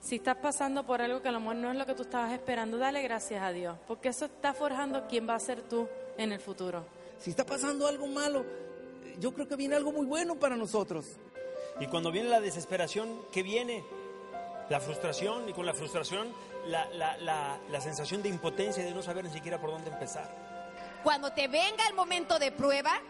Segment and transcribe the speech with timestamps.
[0.00, 2.32] Si estás pasando por algo que a lo mejor no es lo que tú estabas
[2.32, 6.32] esperando, dale gracias a Dios, porque eso está forjando quién va a ser tú en
[6.32, 6.84] el futuro.
[7.18, 8.44] Si está pasando algo malo,
[9.18, 11.06] yo creo que viene algo muy bueno para nosotros.
[11.80, 13.84] Y cuando viene la desesperación, ¿qué viene?
[14.70, 16.28] La frustración y con la frustración
[16.66, 19.90] la, la, la, la sensación de impotencia y de no saber ni siquiera por dónde
[19.90, 20.30] empezar.
[21.02, 23.00] Cuando te venga el momento de prueba,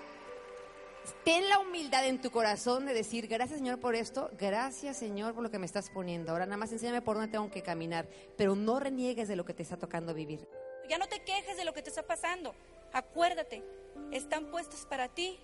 [1.25, 5.43] ten la humildad en tu corazón de decir, gracias Señor por esto, gracias Señor por
[5.43, 6.33] lo que me estás poniendo.
[6.33, 9.55] Ahora nada más enséñame por dónde tengo que caminar, pero no reniegues de lo que
[9.55, 10.47] te está tocando vivir.
[10.89, 12.55] Ya no te quejes de lo que te está pasando.
[12.93, 13.63] Acuérdate,
[14.11, 15.39] están puestos para ti,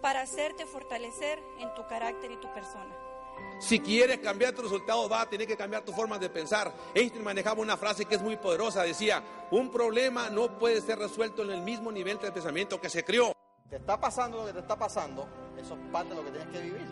[0.00, 2.96] para hacerte fortalecer en tu carácter y tu persona.
[3.58, 6.72] Si quieres cambiar tu resultado, va a tener que cambiar tu forma de pensar.
[6.94, 8.82] Einstein manejaba una frase que es muy poderosa.
[8.82, 13.04] Decía, un problema no puede ser resuelto en el mismo nivel de pensamiento que se
[13.04, 13.32] creó.
[13.72, 15.26] Te está pasando lo que te está pasando,
[15.58, 16.86] eso es parte de lo que tienes que vivir.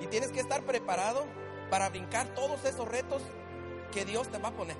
[0.00, 1.26] Y tienes que estar preparado
[1.70, 3.22] para brincar todos esos retos
[3.92, 4.76] que Dios te va a poner.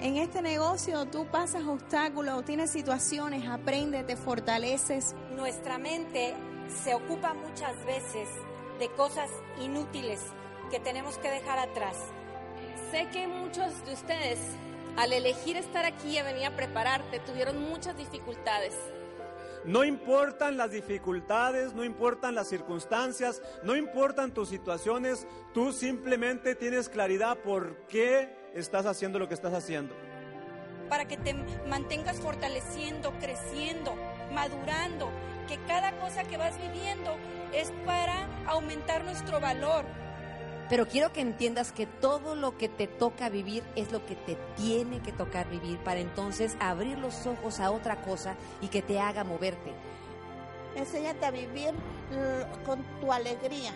[0.00, 5.14] En este negocio tú pasas obstáculos, tienes situaciones, aprendes, te fortaleces.
[5.36, 6.34] Nuestra mente
[6.82, 8.30] se ocupa muchas veces
[8.78, 9.28] de cosas
[9.60, 10.22] inútiles
[10.70, 11.96] que tenemos que dejar atrás.
[12.90, 14.38] Sé que muchos de ustedes,
[14.96, 18.74] al elegir estar aquí y venir a prepararte, tuvieron muchas dificultades.
[19.64, 26.88] No importan las dificultades, no importan las circunstancias, no importan tus situaciones, tú simplemente tienes
[26.88, 29.94] claridad por qué estás haciendo lo que estás haciendo.
[30.88, 31.34] Para que te
[31.68, 33.94] mantengas fortaleciendo, creciendo,
[34.32, 35.10] madurando,
[35.46, 37.16] que cada cosa que vas viviendo
[37.52, 39.84] es para aumentar nuestro valor.
[40.68, 44.36] Pero quiero que entiendas que todo lo que te toca vivir es lo que te
[44.56, 49.00] tiene que tocar vivir para entonces abrir los ojos a otra cosa y que te
[49.00, 49.72] haga moverte.
[50.76, 51.72] Enséñate a vivir
[52.66, 53.72] con tu alegría.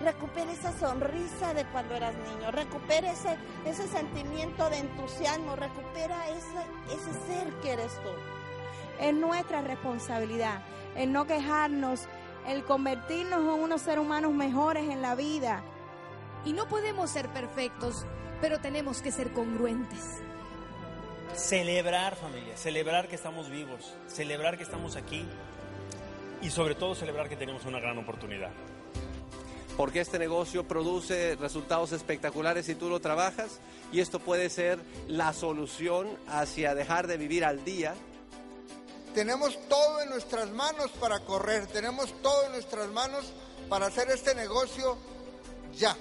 [0.00, 2.50] Recupera esa sonrisa de cuando eras niño.
[2.50, 5.56] Recupera ese, ese sentimiento de entusiasmo.
[5.56, 8.10] Recupera ese, ese ser que eres tú.
[9.00, 10.60] Es nuestra responsabilidad
[10.96, 12.06] el no quejarnos,
[12.46, 15.62] el convertirnos en unos seres humanos mejores en la vida.
[16.44, 18.04] Y no podemos ser perfectos,
[18.40, 20.20] pero tenemos que ser congruentes.
[21.34, 25.24] Celebrar familia, celebrar que estamos vivos, celebrar que estamos aquí
[26.42, 28.50] y sobre todo celebrar que tenemos una gran oportunidad.
[29.76, 33.58] Porque este negocio produce resultados espectaculares si tú lo trabajas
[33.90, 34.78] y esto puede ser
[35.08, 37.94] la solución hacia dejar de vivir al día
[39.14, 43.24] tenemos todo en nuestras manos para correr, tenemos todo en nuestras manos
[43.68, 44.98] para hacer este negocio
[45.76, 45.96] ya.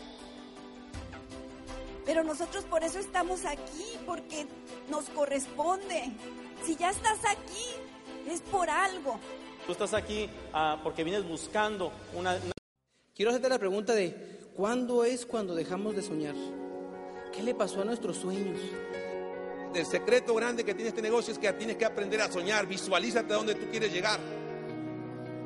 [2.06, 4.46] Pero nosotros por eso estamos aquí, porque
[4.90, 6.12] nos corresponde.
[6.66, 9.20] Si ya estás aquí, es por algo.
[9.66, 12.52] Tú estás aquí uh, porque vienes buscando una, una...
[13.16, 16.36] Quiero hacerte la pregunta de, ¿cuándo es cuando dejamos de soñar?
[17.32, 18.60] ¿Qué le pasó a nuestros sueños?
[19.80, 23.34] el secreto grande que tiene este negocio es que tienes que aprender a soñar, visualízate
[23.34, 24.20] a donde tú quieres llegar.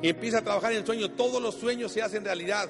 [0.02, 2.68] Y empieza a trabajar en el sueño, todos los sueños se hacen realidad.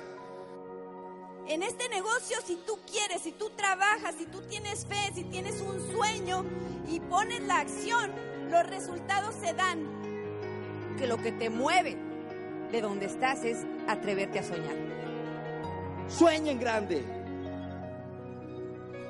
[1.49, 5.63] En este negocio, si tú quieres, si tú trabajas, si tú tienes fe, si tienes
[5.63, 6.45] un sueño
[6.87, 8.13] y pones la acción,
[8.51, 9.79] los resultados se dan.
[10.99, 11.97] Que lo que te mueve
[12.71, 14.77] de donde estás es atreverte a soñar.
[16.07, 17.03] Sueñen grande.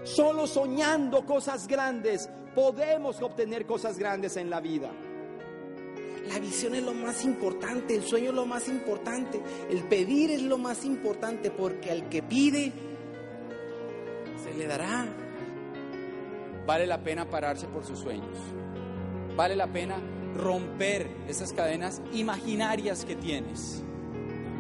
[0.05, 4.93] Solo soñando cosas grandes podemos obtener cosas grandes en la vida.
[6.29, 9.41] La visión es lo más importante, el sueño es lo más importante,
[9.71, 12.73] el pedir es lo más importante porque al que pide
[14.45, 15.07] se le dará.
[16.67, 18.37] Vale la pena pararse por sus sueños.
[19.37, 19.97] Vale la pena
[20.37, 23.83] romper esas cadenas imaginarias que tienes.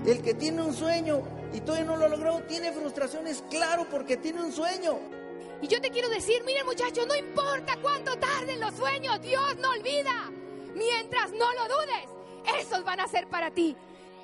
[0.06, 1.20] El que tiene un sueño
[1.52, 4.98] y todavía no lo logró tiene frustraciones, claro, porque tiene un sueño.
[5.60, 9.70] Y yo te quiero decir, miren muchachos, no importa cuánto tarden los sueños, Dios no
[9.70, 10.30] olvida.
[10.78, 13.76] Mientras no lo dudes, esos van a ser para ti.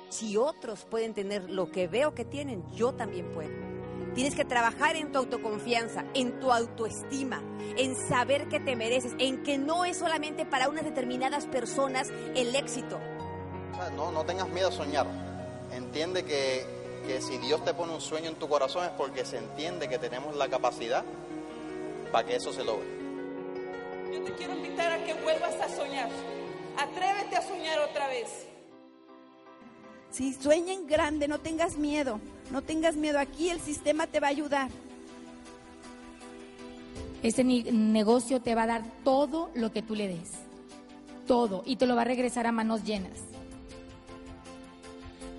[0.09, 3.51] Si otros pueden tener lo que veo que tienen, yo también puedo.
[4.13, 7.43] Tienes que trabajar en tu autoconfianza, en tu autoestima,
[7.77, 12.55] en saber que te mereces, en que no es solamente para unas determinadas personas el
[12.55, 12.97] éxito.
[13.73, 15.07] O sea, no, no tengas miedo a soñar.
[15.73, 16.65] Entiende que,
[17.05, 19.99] que si Dios te pone un sueño en tu corazón es porque se entiende que
[19.99, 21.03] tenemos la capacidad
[22.13, 22.87] para que eso se logre.
[24.13, 26.09] Yo te quiero invitar a que vuelvas a soñar.
[26.77, 28.47] Atrévete a soñar otra vez.
[30.11, 32.19] Si sueñen grande, no tengas miedo.
[32.51, 33.19] No tengas miedo.
[33.19, 34.69] Aquí el sistema te va a ayudar.
[37.23, 40.31] Este negocio te va a dar todo lo que tú le des.
[41.27, 41.63] Todo.
[41.65, 43.19] Y te lo va a regresar a manos llenas.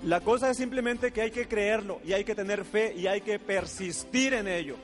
[0.03, 3.21] La cosa es simplemente que hay que creerlo y hay que tener fe y hay
[3.21, 4.75] que persistir en ello.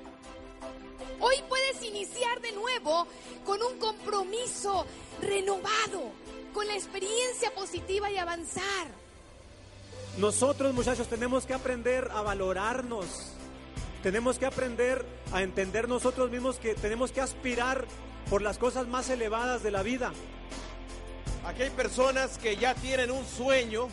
[1.19, 3.07] Hoy puedes iniciar de nuevo
[3.45, 4.85] con un compromiso
[5.21, 6.11] renovado,
[6.53, 8.87] con la experiencia positiva y avanzar.
[10.17, 13.33] Nosotros muchachos tenemos que aprender a valorarnos.
[14.03, 17.85] Tenemos que aprender a entender nosotros mismos que tenemos que aspirar
[18.29, 20.13] por las cosas más elevadas de la vida.
[21.45, 23.87] Aquí hay personas que ya tienen un sueño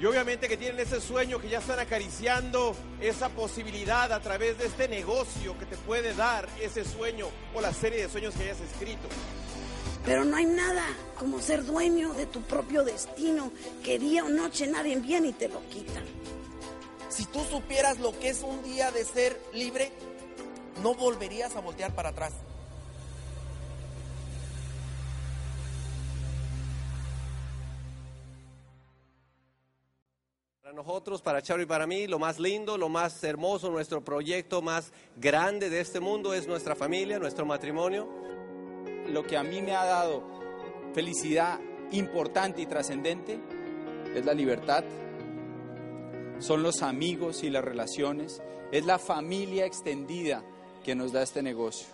[0.00, 4.66] y obviamente que tienen ese sueño que ya están acariciando esa posibilidad a través de
[4.66, 8.60] este negocio que te puede dar ese sueño o la serie de sueños que hayas
[8.60, 9.08] escrito.
[10.04, 10.84] Pero no hay nada
[11.18, 13.52] como ser dueño de tu propio destino,
[13.84, 16.00] que día o noche nadie viene y te lo quita.
[17.08, 19.92] Si tú supieras lo que es un día de ser libre,
[20.82, 22.32] no volverías a voltear para atrás.
[30.62, 34.62] Para nosotros, para Charo y para mí, lo más lindo, lo más hermoso, nuestro proyecto
[34.62, 38.08] más grande de este mundo es nuestra familia, nuestro matrimonio.
[39.12, 40.22] Lo que a mí me ha dado
[40.94, 41.60] felicidad
[41.90, 43.38] importante y trascendente
[44.14, 44.84] es la libertad,
[46.38, 48.42] son los amigos y las relaciones,
[48.72, 50.42] es la familia extendida
[50.82, 51.86] que nos da este negocio.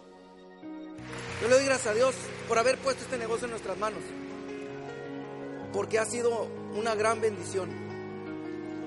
[1.42, 2.14] Yo le doy gracias a Dios
[2.46, 4.00] por haber puesto este negocio en nuestras manos,
[5.72, 7.68] porque ha sido una gran bendición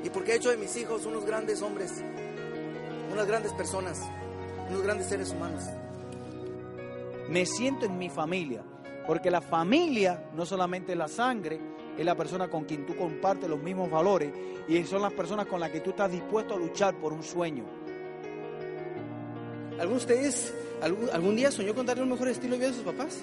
[0.06, 1.92] y porque ha hecho de mis hijos unos grandes hombres,
[3.12, 4.00] unas grandes personas,
[4.69, 5.63] unos grandes seres humanos.
[7.31, 8.63] Me siento en mi familia,
[9.07, 11.60] porque la familia no solamente es la sangre,
[11.98, 14.31] es la persona con quien tú compartes los mismos valores
[14.68, 17.63] y son las personas con las que tú estás dispuesto a luchar por un sueño.
[19.80, 22.74] ¿Alguno de ustedes algún, algún día soñó con darle un mejor estilo de vida a
[22.74, 23.22] sus papás?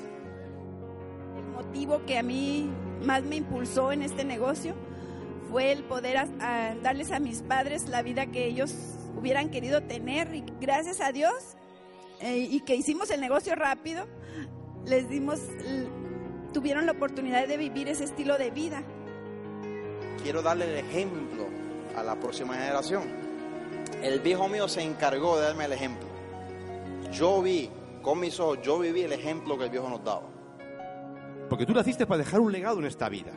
[1.37, 2.71] El motivo que a mí
[3.05, 4.75] más me impulsó en este negocio
[5.51, 8.75] fue el poder a- a darles a mis padres la vida que ellos
[9.17, 11.33] hubieran querido tener y gracias a Dios
[12.21, 14.07] eh, y que hicimos el negocio rápido,
[14.85, 15.41] les dimos,
[16.53, 18.83] tuvieron la oportunidad de vivir ese estilo de vida.
[20.23, 21.47] quiero darle el ejemplo
[21.97, 23.05] a la próxima generación.
[24.03, 26.09] El viejo mío se encargó de darme el ejemplo.
[27.13, 27.71] Yo vi
[28.03, 30.29] con mis ojos, yo viví el ejemplo que el viejo nos daba.
[31.49, 33.33] Porque tú naciste para dejar un legado en esta vida.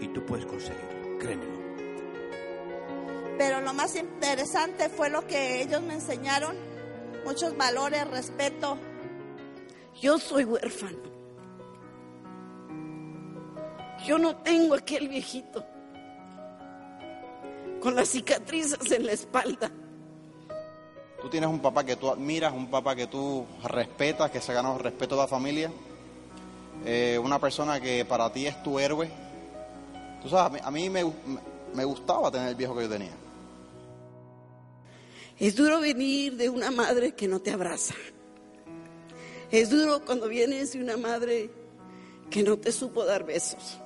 [0.00, 1.62] Y tú puedes conseguirlo, créemelo.
[3.38, 6.56] Pero lo más interesante fue lo que ellos me enseñaron,
[7.24, 8.76] muchos valores, respeto.
[10.00, 10.98] Yo soy huérfano.
[14.04, 15.64] Yo no tengo aquel viejito
[17.80, 19.70] con las cicatrices en la espalda.
[21.20, 24.76] Tú tienes un papá que tú admiras, un papá que tú respetas, que se ganó
[24.76, 25.70] el respeto de la familia,
[26.84, 29.08] eh, una persona que para ti es tu héroe.
[30.20, 31.12] Tú sabes, a mí, a mí me,
[31.74, 33.21] me gustaba tener el viejo que yo tenía.
[35.42, 37.94] Es duro venir de una madre que no te abraza.
[39.50, 41.50] Es duro cuando vienes de una madre
[42.30, 43.80] que no te supo dar besos.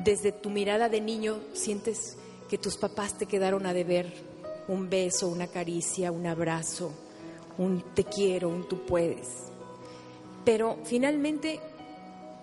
[0.00, 2.16] Desde tu mirada de niño sientes
[2.48, 4.12] que tus papás te quedaron a deber
[4.66, 6.92] un beso, una caricia, un abrazo,
[7.56, 9.28] un te quiero, un tú puedes.
[10.44, 11.60] Pero finalmente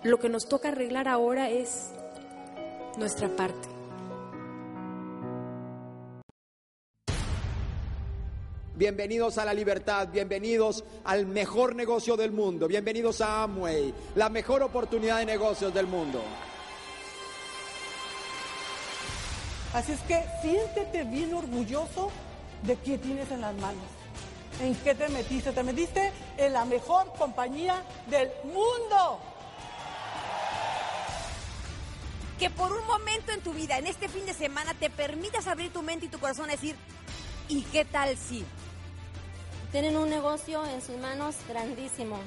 [0.02, 1.90] lo que nos toca arreglar ahora es
[2.96, 3.77] nuestra parte.
[8.78, 14.62] Bienvenidos a la libertad, bienvenidos al mejor negocio del mundo, bienvenidos a Amway, la mejor
[14.62, 16.22] oportunidad de negocios del mundo.
[19.74, 22.12] Así es que siéntete bien orgulloso
[22.62, 23.82] de qué tienes en las manos.
[24.62, 25.50] ¿En qué te metiste?
[25.50, 29.18] Te metiste en la mejor compañía del mundo.
[32.38, 35.72] Que por un momento en tu vida, en este fin de semana, te permitas abrir
[35.72, 36.76] tu mente y tu corazón a decir,
[37.48, 38.44] ¿y qué tal si?
[39.72, 42.18] Tienen un negocio en sus manos grandísimo.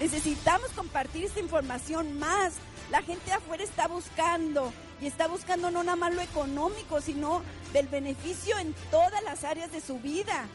[0.00, 2.54] Necesitamos compartir esta información más.
[2.90, 7.42] La gente afuera está buscando y está buscando no nada más lo económico, sino
[7.74, 10.46] del beneficio en todas las áreas de su vida.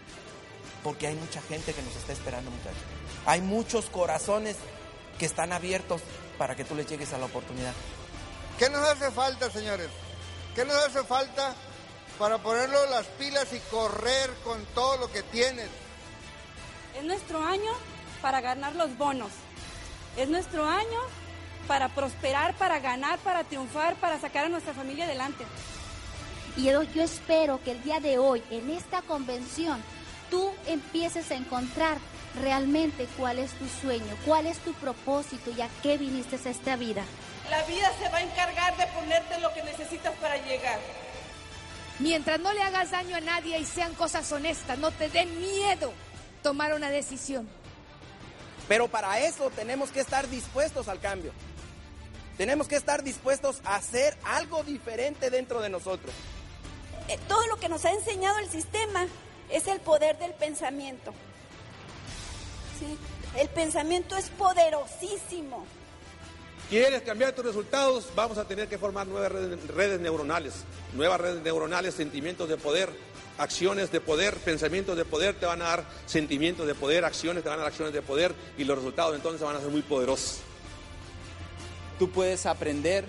[0.83, 2.81] Porque hay mucha gente que nos está esperando, muchachos.
[3.27, 4.55] Hay muchos corazones
[5.19, 6.01] que están abiertos
[6.39, 7.73] para que tú les llegues a la oportunidad.
[8.57, 9.89] ¿Qué nos hace falta, señores?
[10.55, 11.53] ¿Qué nos hace falta
[12.17, 15.69] para ponerlo las pilas y correr con todo lo que tienes?
[16.97, 17.71] Es nuestro año
[18.23, 19.29] para ganar los bonos.
[20.17, 20.99] Es nuestro año
[21.67, 25.45] para prosperar, para ganar, para triunfar, para sacar a nuestra familia adelante.
[26.55, 29.79] Y yo, yo espero que el día de hoy, en esta convención,
[30.31, 31.99] tú empieces a encontrar
[32.41, 36.77] realmente cuál es tu sueño, cuál es tu propósito y a qué viniste a esta
[36.77, 37.03] vida.
[37.51, 40.79] La vida se va a encargar de ponerte lo que necesitas para llegar.
[41.99, 45.93] Mientras no le hagas daño a nadie y sean cosas honestas, no te dé miedo
[46.41, 47.47] tomar una decisión.
[48.67, 51.31] Pero para eso tenemos que estar dispuestos al cambio.
[52.37, 56.13] Tenemos que estar dispuestos a hacer algo diferente dentro de nosotros.
[57.07, 59.07] Eh, todo lo que nos ha enseñado el sistema
[59.49, 61.13] es el poder del pensamiento.
[62.79, 62.97] ¿Sí?
[63.39, 65.65] El pensamiento es poderosísimo.
[66.69, 68.09] ¿Quieres cambiar tus resultados?
[68.13, 70.53] Vamos a tener que formar nuevas redes, redes neuronales,
[70.93, 72.89] nuevas redes neuronales, sentimientos de poder,
[73.37, 77.49] acciones de poder, pensamientos de poder te van a dar sentimientos de poder, acciones te
[77.49, 80.39] van a dar acciones de poder y los resultados entonces van a ser muy poderosos.
[81.99, 83.05] Tú puedes aprender,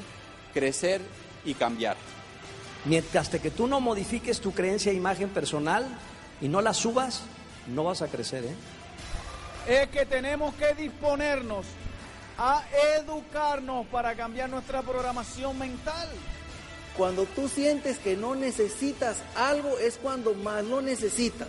[0.55, 1.01] crecer
[1.45, 1.97] y cambiar.
[2.85, 5.87] Mientras que tú no modifiques tu creencia e imagen personal
[6.41, 7.23] y no la subas,
[7.67, 8.45] no vas a crecer.
[8.45, 8.55] ¿eh?
[9.67, 11.67] Es que tenemos que disponernos
[12.39, 12.65] a
[12.97, 16.09] educarnos para cambiar nuestra programación mental.
[16.99, 21.47] Cuando tú sientes que no necesitas algo es cuando más lo necesitas.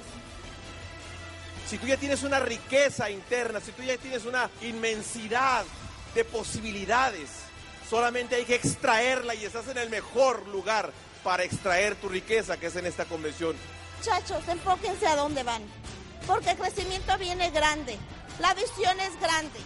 [1.67, 5.65] Si tú ya tienes una riqueza interna, si tú ya tienes una inmensidad
[6.13, 7.31] de posibilidades,
[7.89, 10.91] solamente hay que extraerla y estás en el mejor lugar
[11.23, 13.55] para extraer tu riqueza, que es en esta convención.
[13.97, 15.63] Muchachos, enfóquense a dónde van,
[16.27, 17.97] porque el crecimiento viene grande,
[18.39, 19.59] la visión es grande.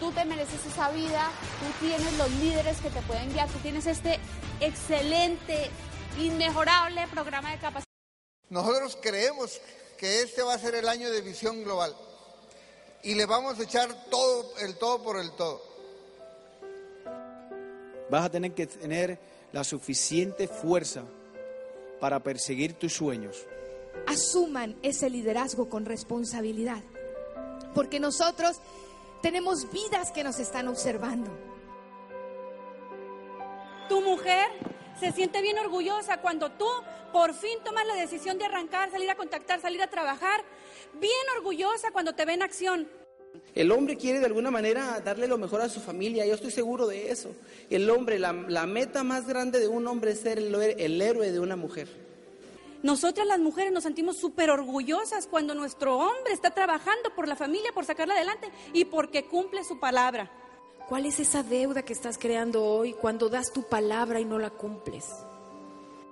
[0.00, 1.30] Tú te mereces esa vida,
[1.60, 4.18] tú tienes los líderes que te pueden guiar, tú tienes este
[4.60, 5.70] excelente,
[6.18, 7.84] inmejorable programa de capacitación.
[8.48, 9.60] Nosotros creemos
[9.98, 11.94] que este va a ser el año de visión global
[13.02, 15.62] y le vamos a echar todo, el todo por el todo.
[18.10, 19.18] Vas a tener que tener
[19.52, 21.04] la suficiente fuerza
[22.00, 23.36] para perseguir tus sueños.
[24.06, 26.82] Asuman ese liderazgo con responsabilidad,
[27.74, 28.56] porque nosotros
[29.22, 31.30] tenemos vidas que nos están observando.
[33.88, 34.46] Tu mujer
[34.98, 36.68] se siente bien orgullosa cuando tú
[37.12, 40.42] por fin tomas la decisión de arrancar, salir a contactar, salir a trabajar.
[40.94, 42.88] Bien orgullosa cuando te ve en acción.
[43.54, 46.86] El hombre quiere de alguna manera darle lo mejor a su familia, yo estoy seguro
[46.86, 47.30] de eso.
[47.68, 51.30] El hombre, la, la meta más grande de un hombre es ser el, el héroe
[51.30, 52.09] de una mujer.
[52.82, 57.72] Nosotras las mujeres nos sentimos súper orgullosas cuando nuestro hombre está trabajando por la familia,
[57.74, 60.30] por sacarla adelante y porque cumple su palabra.
[60.88, 64.50] ¿Cuál es esa deuda que estás creando hoy cuando das tu palabra y no la
[64.50, 65.06] cumples?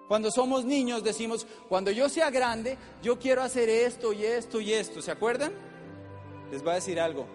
[0.09, 4.73] Cuando somos niños decimos, cuando yo sea grande, yo quiero hacer esto y esto y
[4.73, 5.03] esto.
[5.03, 5.53] ¿Se acuerdan?
[6.51, 7.27] Les voy a decir algo,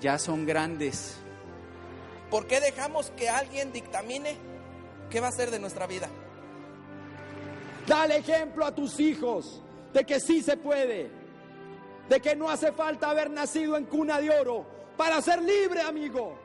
[0.00, 1.16] ya son grandes.
[2.30, 4.36] ¿Por qué dejamos que alguien dictamine
[5.10, 6.08] qué va a ser de nuestra vida?
[7.86, 9.60] Dale ejemplo a tus hijos
[9.92, 11.10] de que sí se puede,
[12.08, 14.64] de que no hace falta haber nacido en cuna de oro
[14.96, 16.38] para ser libre, amigo.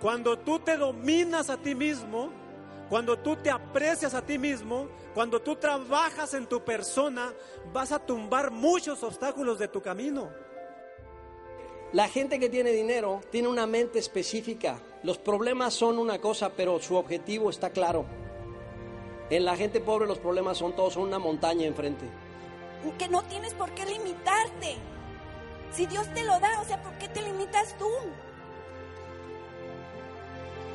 [0.00, 2.30] Cuando tú te dominas a ti mismo,
[2.88, 7.32] cuando tú te aprecias a ti mismo, cuando tú trabajas en tu persona,
[7.72, 10.28] vas a tumbar muchos obstáculos de tu camino.
[11.92, 14.78] La gente que tiene dinero tiene una mente específica.
[15.02, 18.04] Los problemas son una cosa, pero su objetivo está claro.
[19.30, 22.06] En la gente pobre los problemas son todos, son una montaña enfrente.
[22.98, 24.76] Que no tienes por qué limitarte.
[25.72, 27.88] Si Dios te lo da, o sea, ¿por qué te limitas tú?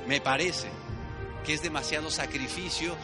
[0.07, 0.69] Me parece
[1.45, 2.95] que es demasiado sacrificio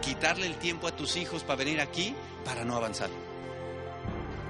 [0.00, 2.14] quitarle el tiempo a tus hijos para venir aquí
[2.44, 3.10] para no avanzar.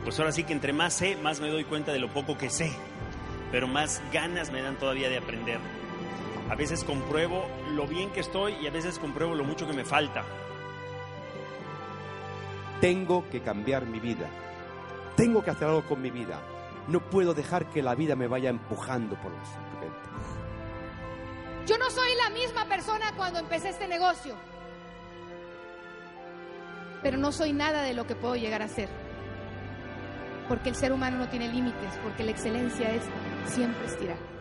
[0.04, 2.50] Pues ahora sí que entre más sé, más me doy cuenta de lo poco que
[2.50, 2.70] sé,
[3.50, 5.58] pero más ganas me dan todavía de aprender.
[6.50, 9.84] A veces compruebo lo bien que estoy y a veces compruebo lo mucho que me
[9.84, 10.24] falta.
[12.80, 14.28] Tengo que cambiar mi vida.
[15.14, 16.40] Tengo que hacer algo con mi vida.
[16.86, 20.08] No puedo dejar que la vida me vaya empujando por la serpiente.
[21.66, 24.34] Yo no soy la misma persona cuando empecé este negocio.
[27.02, 28.88] Pero no soy nada de lo que puedo llegar a ser.
[30.48, 33.02] Porque el ser humano no tiene límites, porque la excelencia es
[33.52, 34.37] siempre estirar.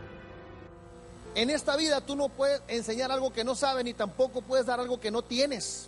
[1.38, 4.80] En esta vida tú no puedes enseñar algo que no sabes ni tampoco puedes dar
[4.80, 5.88] algo que no tienes.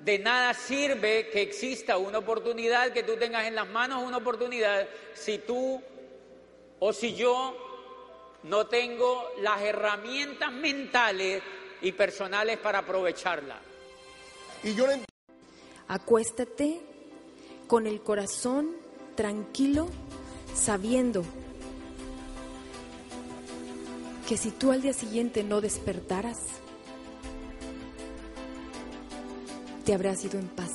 [0.00, 4.88] De nada sirve que exista una oportunidad, que tú tengas en las manos una oportunidad,
[5.14, 5.80] si tú
[6.80, 7.56] o si yo
[8.42, 11.40] no tengo las herramientas mentales
[11.80, 13.60] y personales para aprovecharla.
[14.64, 14.86] Y yo
[15.86, 16.80] Acuéstate
[17.68, 18.74] con el corazón
[19.14, 19.86] tranquilo,
[20.56, 21.24] sabiendo
[24.30, 26.38] que si tú al día siguiente no despertaras,
[29.84, 30.70] te habrás ido en paz,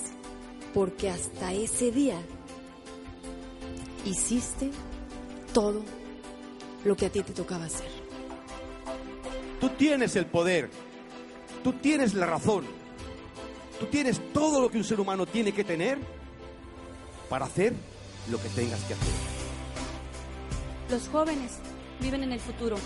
[0.74, 2.18] porque hasta ese día
[4.04, 4.72] hiciste
[5.54, 5.86] todo
[6.84, 7.88] lo que a ti te tocaba hacer.
[9.62, 10.70] Tú tienes el poder,
[11.64, 12.66] tú tienes la razón,
[13.80, 15.98] Tú tienes todo lo que un ser humano tiene que tener
[17.30, 17.74] para hacer
[18.30, 19.14] lo que tengas que hacer.
[20.90, 21.54] Los jóvenes
[22.02, 22.78] viven en el futuro.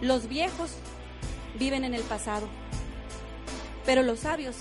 [0.00, 0.70] Los viejos
[1.58, 2.48] viven en el pasado.
[3.84, 4.56] Pero los sabios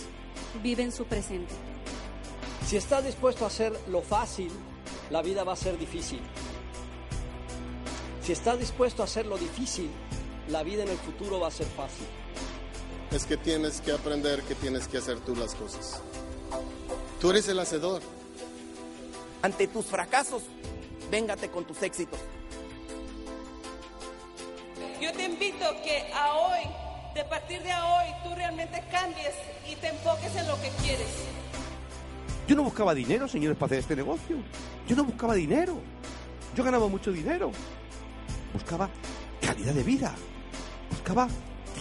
[0.63, 1.53] viven su presente.
[2.65, 4.51] Si estás dispuesto a hacer lo fácil,
[5.09, 6.21] la vida va a ser difícil.
[8.23, 9.89] Si estás dispuesto a hacer lo difícil,
[10.49, 12.07] la vida en el futuro va a ser fácil.
[13.11, 16.01] Es que tienes que aprender que tienes que hacer tú las cosas.
[17.19, 18.01] Tú eres el hacedor.
[19.41, 20.43] Ante tus fracasos,
[21.11, 22.19] véngate con tus éxitos.
[25.01, 26.61] Yo te invito que a hoy,
[27.13, 29.33] de partir de a hoy, tú realmente cambies
[29.69, 31.07] y te enfoques en lo que quieres.
[32.47, 34.37] Yo no buscaba dinero, señores, para hacer este negocio.
[34.87, 35.77] Yo no buscaba dinero.
[36.55, 37.51] Yo ganaba mucho dinero.
[38.53, 38.89] Buscaba
[39.41, 40.15] calidad de vida.
[40.91, 41.27] Buscaba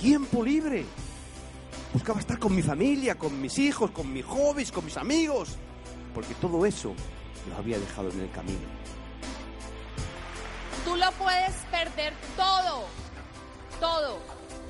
[0.01, 0.85] tiempo libre.
[1.93, 5.57] Buscaba estar con mi familia, con mis hijos, con mis hobbies, con mis amigos.
[6.15, 6.95] Porque todo eso
[7.49, 8.67] lo había dejado en el camino.
[10.85, 12.85] Tú lo puedes perder todo,
[13.81, 14.19] todo,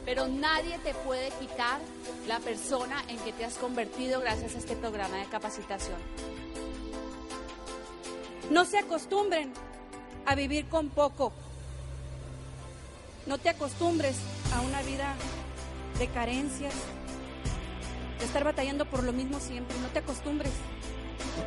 [0.04, 1.80] pero nadie te puede quitar
[2.26, 5.98] la persona en que te has convertido gracias a este programa de capacitación.
[8.50, 9.52] No se acostumbren
[10.26, 11.32] a vivir con poco.
[13.26, 14.16] No te acostumbres
[14.54, 15.14] a una vida
[15.98, 16.74] de carencias,
[18.18, 19.76] de estar batallando por lo mismo siempre.
[19.78, 20.52] No te acostumbres.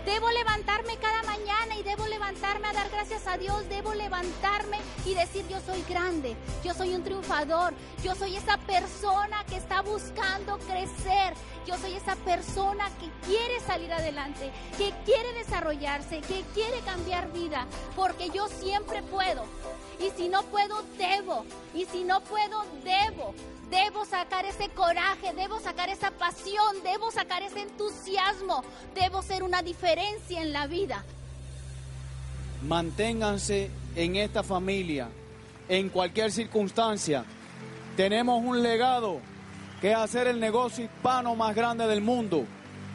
[0.06, 3.68] Debo levantarme cada mañana y debo levantarme a dar gracias a Dios.
[3.70, 9.44] Debo levantarme y decir yo soy grande, yo soy un triunfador, yo soy esa persona
[9.46, 11.34] que está buscando crecer,
[11.66, 17.66] yo soy esa persona que quiere salir adelante, que quiere desarrollarse, que quiere cambiar vida,
[17.96, 19.46] porque yo siempre puedo.
[20.00, 21.46] Y si no puedo, debo.
[21.74, 23.34] Y si no puedo, debo.
[23.70, 28.64] Debo sacar ese coraje, debo sacar esa pasión, debo sacar ese entusiasmo,
[28.96, 31.04] debo ser una diferencia en la vida.
[32.64, 35.10] Manténganse en esta familia,
[35.68, 37.26] en cualquier circunstancia.
[37.98, 39.20] Tenemos un legado
[39.82, 42.46] que es hacer el negocio hispano más grande del mundo.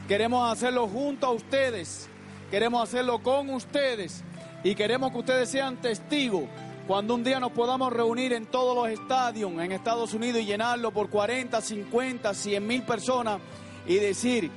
[0.08, 2.08] Queremos hacerlo junto a ustedes,
[2.50, 4.24] queremos hacerlo con ustedes
[4.64, 6.44] y queremos que ustedes sean testigos
[6.86, 10.90] cuando un día nos podamos reunir en todos los estadios en Estados Unidos y llenarlo
[10.90, 13.40] por 40, 50, 100 mil personas
[13.86, 14.50] y decir,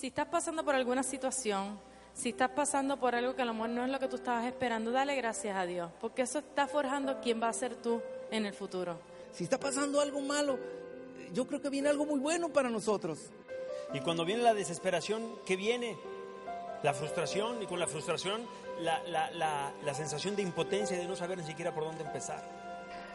[0.00, 1.78] Si estás pasando por alguna situación,
[2.14, 4.46] si estás pasando por algo que a lo mejor no es lo que tú estabas
[4.46, 8.46] esperando, dale gracias a Dios, porque eso está forjando quién va a ser tú en
[8.46, 8.98] el futuro.
[9.30, 10.58] Si está pasando algo malo,
[11.34, 13.30] yo creo que viene algo muy bueno para nosotros.
[13.92, 15.98] Y cuando viene la desesperación, ¿qué viene?
[16.82, 18.46] La frustración y con la frustración
[18.80, 22.04] la, la, la, la sensación de impotencia y de no saber ni siquiera por dónde
[22.04, 22.42] empezar.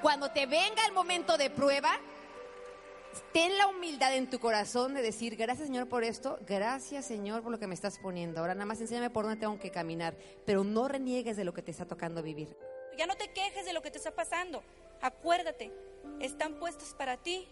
[0.03, 1.97] Cuando te venga el momento de prueba,
[3.33, 7.51] ten la humildad en tu corazón de decir, gracias Señor por esto, gracias Señor por
[7.51, 8.39] lo que me estás poniendo.
[8.39, 11.61] Ahora nada más enséñame por dónde tengo que caminar, pero no reniegues de lo que
[11.61, 12.55] te está tocando vivir.
[12.97, 14.63] Ya no te quejes de lo que te está pasando.
[15.01, 15.71] Acuérdate,
[16.19, 17.47] están puestos para ti,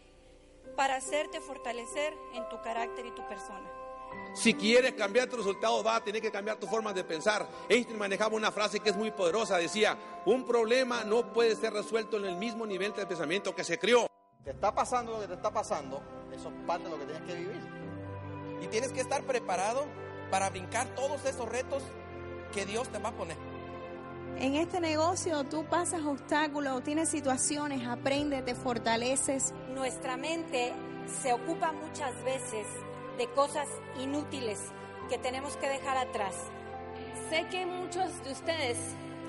[0.76, 3.70] para hacerte fortalecer en tu carácter y tu persona.
[4.34, 7.48] Si quieres cambiar tus resultados, va a tener que cambiar tu forma de pensar.
[7.70, 9.58] Einstein manejaba una frase que es muy poderosa.
[9.58, 13.78] Decía, un problema no puede ser resuelto en el mismo nivel de pensamiento que se
[13.78, 14.08] creó.
[14.44, 16.02] Te está pasando lo que te está pasando,
[16.34, 17.62] eso es parte de lo que tienes que vivir.
[18.62, 19.86] Y tienes que estar preparado
[20.30, 21.82] para brincar todos esos retos
[22.52, 23.38] que Dios te va a poner.
[24.38, 29.54] En este negocio tú pasas obstáculos, tienes situaciones, aprendes, te fortaleces.
[29.74, 30.74] Nuestra mente
[31.22, 32.68] se ocupa muchas veces
[33.18, 33.68] de cosas
[34.02, 34.60] inútiles
[35.08, 36.36] que tenemos que dejar atrás.
[37.30, 38.78] Sé que muchos de ustedes,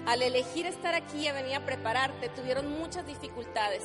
[0.07, 3.85] al elegir estar aquí y venir a prepararte, tuvieron muchas dificultades.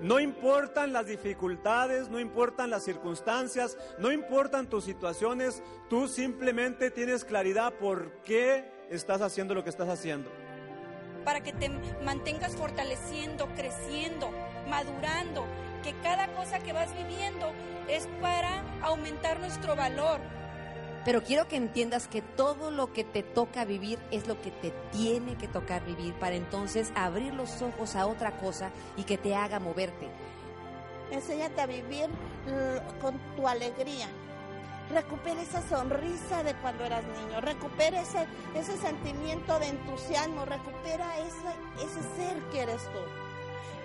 [0.00, 7.24] No importan las dificultades, no importan las circunstancias, no importan tus situaciones, tú simplemente tienes
[7.24, 10.30] claridad por qué estás haciendo lo que estás haciendo.
[11.24, 11.68] Para que te
[12.02, 14.30] mantengas fortaleciendo, creciendo,
[14.70, 15.44] madurando,
[15.82, 17.52] que cada cosa que vas viviendo
[17.86, 20.18] es para aumentar nuestro valor.
[21.04, 24.70] Pero quiero que entiendas que todo lo que te toca vivir es lo que te
[24.92, 29.34] tiene que tocar vivir para entonces abrir los ojos a otra cosa y que te
[29.34, 30.08] haga moverte.
[31.10, 34.08] Enséñate a vivir mm, con tu alegría.
[34.92, 37.40] Recupera esa sonrisa de cuando eras niño.
[37.40, 40.44] Recupera ese, ese sentimiento de entusiasmo.
[40.44, 42.98] Recupera ese, ese ser que eres tú.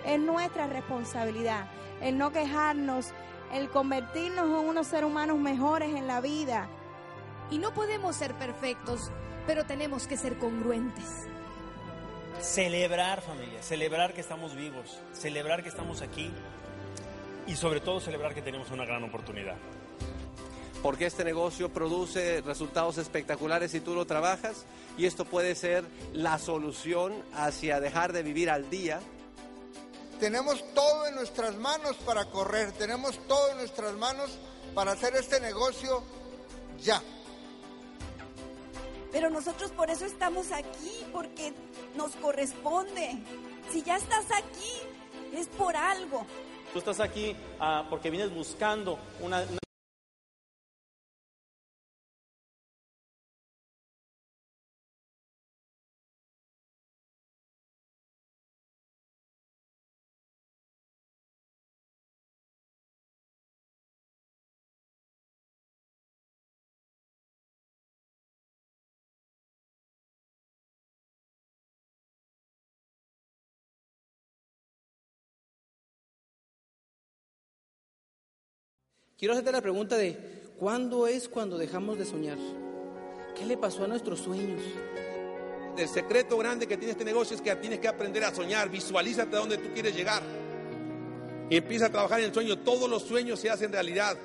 [0.04, 1.66] Es nuestra responsabilidad
[2.00, 3.12] el no quejarnos,
[3.52, 6.68] el convertirnos en unos seres humanos mejores en la vida.
[7.50, 9.10] Y no podemos ser perfectos,
[9.46, 11.04] pero tenemos que ser congruentes.
[12.40, 16.30] Celebrar familia, celebrar que estamos vivos, celebrar que estamos aquí
[17.46, 19.56] y sobre todo celebrar que tenemos una gran oportunidad.
[20.82, 24.66] Porque este negocio produce resultados espectaculares si tú lo trabajas
[24.98, 29.00] y esto puede ser la solución hacia dejar de vivir al día
[30.18, 34.30] tenemos todo en nuestras manos para correr, tenemos todo en nuestras manos
[34.74, 36.02] para hacer este negocio
[36.80, 37.02] ya.
[39.12, 41.52] Pero nosotros por eso estamos aquí, porque
[41.94, 43.18] nos corresponde.
[43.72, 44.72] Si ya estás aquí,
[45.34, 46.26] es por algo.
[46.72, 49.58] Tú estás aquí ah, porque vienes buscando una, una
[79.18, 82.36] Quiero hacerte la pregunta de, ¿cuándo es cuando dejamos de soñar?
[83.34, 84.60] ¿Qué le pasó a nuestros sueños?
[85.74, 89.34] El secreto grande que tiene este negocio es que tienes que aprender a soñar, visualízate
[89.34, 90.22] a donde tú quieres llegar.
[91.48, 94.18] Y empieza a trabajar en el sueño, todos los sueños se hacen realidad.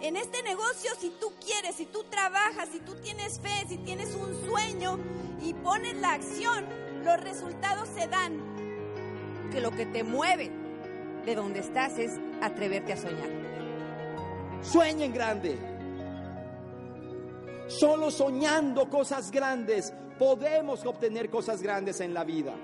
[0.00, 4.14] En este negocio, si tú quieres, si tú trabajas, si tú tienes fe, si tienes
[4.14, 4.98] un sueño
[5.42, 6.64] y pones la acción,
[7.04, 8.40] los resultados se dan.
[9.52, 10.61] Que lo que te mueve
[11.24, 13.30] de donde estás es atreverte a soñar.
[14.62, 15.58] Sueñen grande.
[17.68, 22.54] Solo soñando cosas grandes podemos obtener cosas grandes en la vida.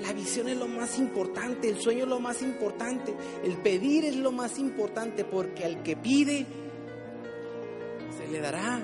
[0.00, 3.14] La visión es lo más importante, el sueño es lo más importante,
[3.44, 6.46] el pedir es lo más importante porque al que pide
[8.16, 8.80] se le dará.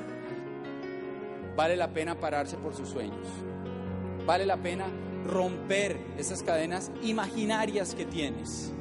[1.57, 3.27] Vale la pena pararse por sus sueños.
[4.25, 4.87] Vale la pena
[5.29, 8.73] romper esas cadenas imaginarias que tienes.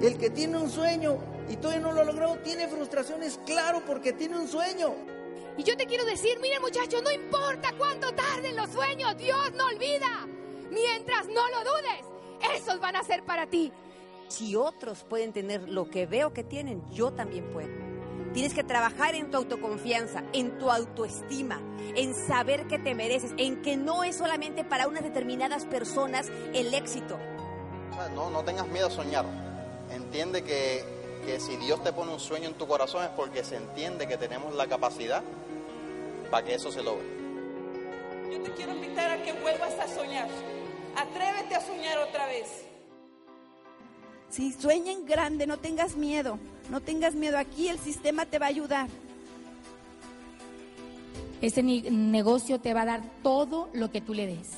[0.00, 4.38] El que tiene un sueño y todavía no lo logró, tiene frustraciones, claro, porque tiene
[4.38, 4.94] un sueño.
[5.56, 9.66] Y yo te quiero decir, miren muchachos, no importa cuánto tarden los sueños, Dios no
[9.66, 10.26] olvida.
[10.70, 13.72] Mientras no lo dudes, esos van a ser para ti.
[14.28, 17.83] Si otros pueden tener lo que veo que tienen, yo también puedo.
[18.34, 21.60] Tienes que trabajar en tu autoconfianza, en tu autoestima,
[21.94, 26.74] en saber que te mereces, en que no es solamente para unas determinadas personas el
[26.74, 27.16] éxito.
[28.16, 29.24] no, no tengas miedo a soñar.
[29.88, 30.84] Entiende que,
[31.24, 34.16] que si Dios te pone un sueño en tu corazón es porque se entiende que
[34.16, 35.22] tenemos la capacidad
[36.28, 37.06] para que eso se logre.
[38.32, 40.28] Yo te quiero invitar a que vuelvas a soñar.
[40.96, 42.64] Atrévete a soñar otra vez.
[44.34, 46.40] Si sueñen grande, no tengas miedo.
[46.68, 47.38] No tengas miedo.
[47.38, 48.88] Aquí el sistema te va a ayudar.
[51.40, 54.48] Este negocio te va a dar todo lo que tú le des.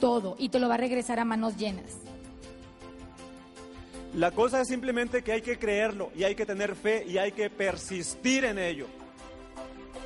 [0.00, 0.36] Todo.
[0.38, 1.98] Y te lo va a regresar a manos llenas.
[4.14, 7.32] La cosa es simplemente que hay que creerlo y hay que tener fe y hay
[7.32, 8.86] que persistir en ello.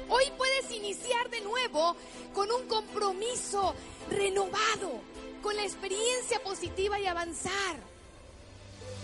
[0.09, 1.95] Hoy puedes iniciar de nuevo
[2.35, 3.77] con un compromiso
[4.11, 5.01] renovado,
[5.40, 7.91] con la experiencia positiva y avanzar.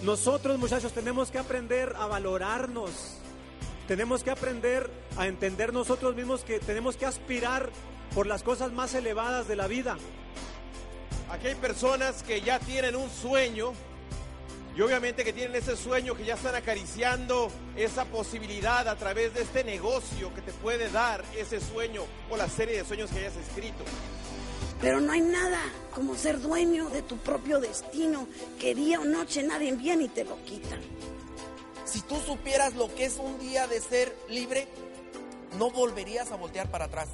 [0.03, 3.19] Nosotros muchachos tenemos que aprender a valorarnos.
[3.89, 7.71] Tenemos que aprender a entender nosotros mismos que tenemos que aspirar
[8.15, 9.97] por las cosas más elevadas de la vida.
[11.31, 13.73] Aquí hay personas que ya tienen un sueño
[14.77, 19.43] y obviamente que tienen ese sueño, que ya están acariciando esa posibilidad a través de
[19.43, 23.37] este negocio que te puede dar ese sueño o la serie de sueños que hayas
[23.37, 23.83] escrito.
[24.81, 25.61] Pero no hay nada
[25.95, 28.29] como ser dueño de tu propio destino,
[28.61, 30.81] que día o noche nadie viene y te lo quitan.
[31.85, 34.69] Si tú supieras lo que es un día de ser libre,
[35.59, 37.09] no volverías a voltear para atrás.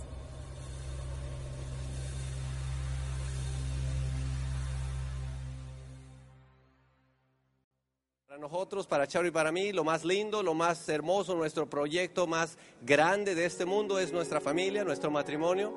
[8.26, 12.26] Para nosotros, para Charo y para mí, lo más lindo, lo más hermoso, nuestro proyecto
[12.26, 15.72] más grande de este mundo es nuestra familia, nuestro matrimonio.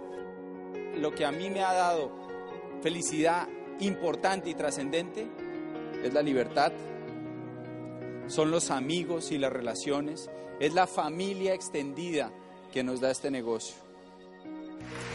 [1.00, 2.12] Lo que a mí me ha dado
[2.82, 3.48] felicidad
[3.80, 5.28] importante y trascendente
[6.04, 6.72] es la libertad,
[8.28, 10.30] son los amigos y las relaciones,
[10.60, 12.32] es la familia extendida
[12.72, 13.76] que nos da este negocio.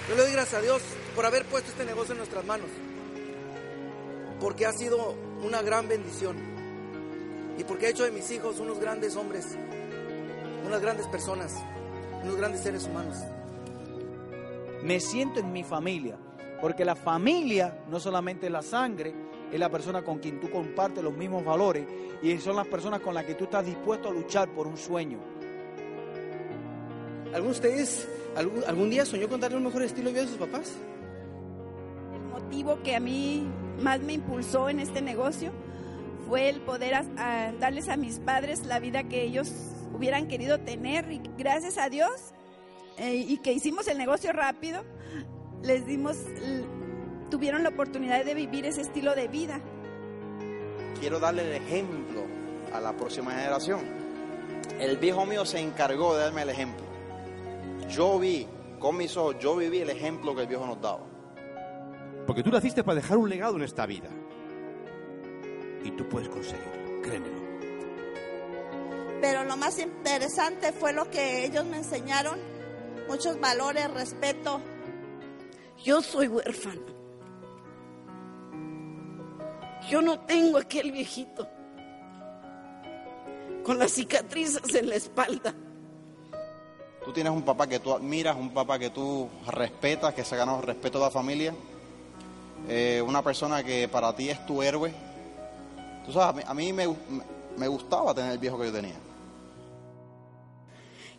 [0.09, 0.83] Yo le doy gracias a Dios
[1.15, 2.69] por haber puesto este negocio en nuestras manos,
[4.41, 5.15] porque ha sido
[5.45, 6.37] una gran bendición
[7.59, 9.47] y porque ha hecho de mis hijos unos grandes hombres,
[10.67, 11.55] unas grandes personas,
[12.23, 13.17] unos grandes seres humanos.
[14.85, 16.17] Me siento en mi familia,
[16.61, 19.15] porque la familia no solamente es la sangre,
[19.53, 21.87] es la persona con quien tú compartes los mismos valores
[22.23, 25.19] y son las personas con las que tú estás dispuesto a luchar por un sueño.
[27.27, 30.27] ¿Alguno de ustedes algún, algún día soñó con darle un mejor estilo de vida a
[30.29, 30.77] sus papás?
[32.15, 33.47] El motivo que a mí
[33.81, 35.51] más me impulsó en este negocio
[36.29, 39.53] fue el poder a- a darles a mis padres la vida que ellos
[39.95, 42.11] hubieran querido tener y gracias a Dios
[43.03, 44.85] eh, y que hicimos el negocio rápido,
[45.61, 46.17] les dimos,
[47.31, 49.61] tuvieron la oportunidad de vivir ese estilo de vida.
[51.01, 52.23] quiero darle el ejemplo
[52.73, 53.81] a la próxima generación.
[54.79, 56.85] El viejo mío se encargó de darme el ejemplo.
[57.89, 58.47] Yo vi
[58.79, 61.05] con mis ojos, yo viví el ejemplo que el viejo nos daba.
[62.25, 64.11] Porque tú naciste para dejar un legado en esta vida.
[65.83, 67.43] Y tú puedes conseguirlo, créemelo.
[69.21, 72.52] Pero lo más interesante fue lo que ellos me enseñaron,
[73.09, 74.61] muchos valores, respeto.
[75.85, 76.83] Yo soy huérfano.
[79.89, 81.49] Yo no tengo aquel viejito
[83.65, 85.55] con las cicatrices en la espalda.
[87.05, 90.59] Tú tienes un papá que tú admiras, un papá que tú respetas, que se ganó
[90.59, 91.53] el respeto de la familia,
[92.69, 94.93] eh, una persona que para ti es tu héroe.
[96.07, 96.97] Tú sabes, a mí, a mí me,
[97.57, 98.95] me gustaba tener el viejo que yo tenía.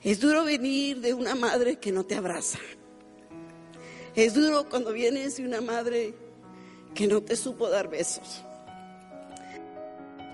[0.04, 2.60] Es duro venir de una madre que no te abraza.
[4.16, 6.14] Es duro cuando vienes de una madre
[6.94, 8.44] que no te supo dar besos.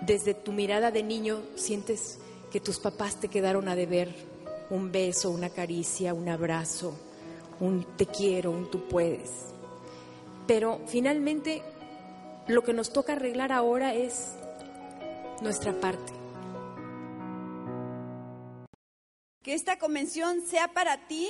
[0.01, 2.17] Desde tu mirada de niño sientes
[2.51, 4.13] que tus papás te quedaron a deber
[4.71, 6.97] un beso, una caricia, un abrazo,
[7.59, 9.29] un te quiero, un tú puedes.
[10.47, 11.61] Pero finalmente
[12.47, 14.33] lo que nos toca arreglar ahora es
[15.41, 16.18] nuestra parte.
[19.49, 21.27] Que esta convención sea para ti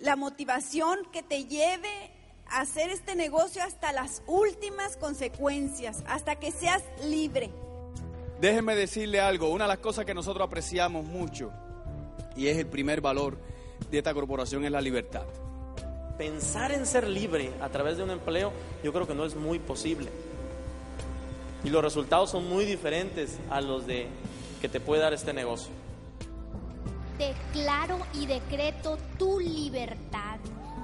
[0.00, 2.10] la motivación que te lleve
[2.48, 7.48] a hacer este negocio hasta las últimas consecuencias, hasta que seas libre.
[8.40, 11.52] Déjeme decirle algo, una de las cosas que nosotros apreciamos mucho
[12.34, 13.38] y es el primer valor
[13.88, 15.26] de esta corporación es la libertad.
[16.18, 18.52] Pensar en ser libre a través de un empleo
[18.82, 20.10] yo creo que no es muy posible.
[21.62, 24.08] Y los resultados son muy diferentes a los de
[24.60, 25.79] que te puede dar este negocio.
[27.20, 30.38] Declaro y decreto tu libertad.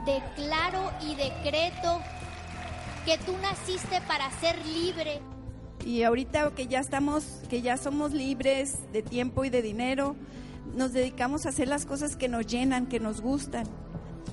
[0.05, 2.03] Declaro y decreto
[3.07, 5.23] que tú naciste para ser libre.
[5.87, 10.15] Y ahorita que ya estamos, que ya somos libres de tiempo y de dinero,
[10.75, 13.67] nos dedicamos a hacer las cosas que nos llenan, que nos gustan.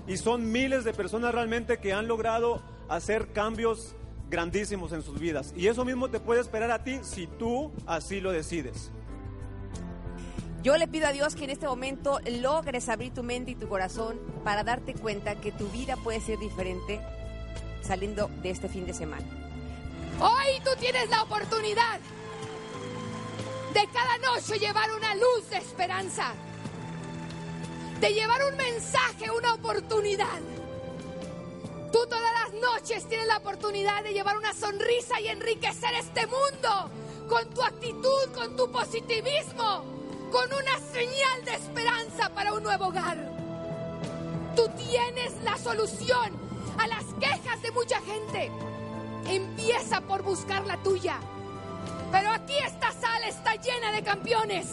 [0.06, 3.96] Y son miles de personas realmente que han logrado hacer cambios
[4.30, 5.54] grandísimos en sus vidas.
[5.56, 8.92] Y eso mismo te puede esperar a ti si tú así lo decides.
[10.64, 13.68] Yo le pido a Dios que en este momento logres abrir tu mente y tu
[13.68, 17.02] corazón para darte cuenta que tu vida puede ser diferente
[17.82, 19.26] saliendo de este fin de semana.
[20.22, 22.00] Hoy tú tienes la oportunidad
[23.74, 26.32] de cada noche llevar una luz de esperanza,
[28.00, 30.40] de llevar un mensaje, una oportunidad.
[31.92, 36.90] Tú todas las noches tienes la oportunidad de llevar una sonrisa y enriquecer este mundo
[37.28, 39.93] con tu actitud, con tu positivismo,
[40.34, 43.18] con una señal de esperanza para un nuevo hogar.
[44.56, 46.34] Tú tienes la solución
[46.80, 48.52] a las quejas de mucha gente.
[49.28, 51.20] Empieza por buscar la tuya.
[52.12, 54.70] Pero aquí esta sala está llena de campeones,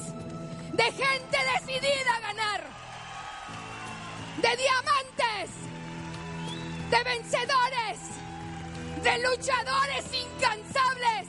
[0.72, 2.64] de gente decidida a ganar,
[4.38, 5.50] de diamantes,
[6.90, 7.98] de vencedores,
[9.02, 11.28] de luchadores incansables,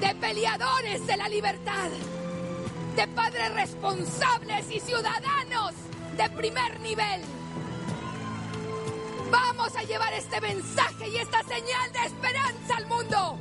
[0.00, 1.90] de peleadores de la libertad,
[2.96, 5.72] de padres responsables y ciudadanos
[6.16, 7.22] de primer nivel.
[9.30, 13.38] Vamos a llevar este mensaje y esta señal de esperanza al mundo.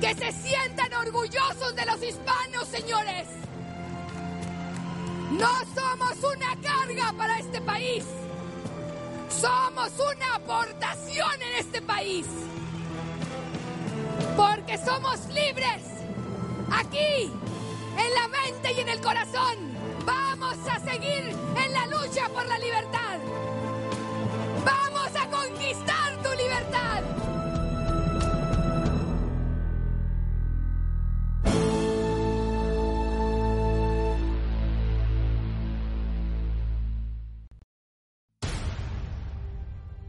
[0.00, 3.26] Que se sientan orgullosos de los hispanos, señores.
[5.32, 8.04] No somos una carga para este país.
[9.28, 12.26] Somos una aportación en este país.
[14.36, 15.82] Porque somos libres.
[16.70, 17.32] Aquí,
[18.16, 19.56] la mente y en el corazón.
[20.04, 21.24] Vamos a seguir
[21.64, 23.18] en la lucha por la libertad.
[24.64, 27.02] Vamos a conquistar tu libertad.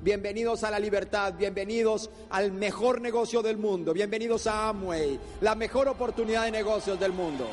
[0.01, 5.89] Bienvenidos a la libertad, bienvenidos al mejor negocio del mundo, bienvenidos a Amway, la mejor
[5.89, 7.45] oportunidad de negocios del mundo.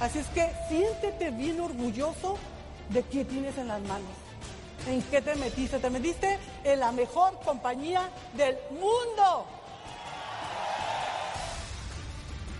[0.00, 2.38] Así es que siéntete bien orgulloso
[2.90, 4.10] de qué tienes en las manos.
[4.86, 5.78] ¿En qué te metiste?
[5.78, 9.46] Te metiste en la mejor compañía del mundo.